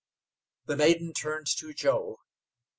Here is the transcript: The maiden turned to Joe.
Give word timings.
The 0.65 0.75
maiden 0.75 1.13
turned 1.13 1.45
to 1.59 1.73
Joe. 1.75 2.21